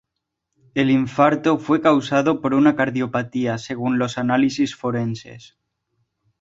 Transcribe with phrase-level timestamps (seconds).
[0.73, 5.59] El infarto fue causado por una cardiopatía, según los análisis forenses.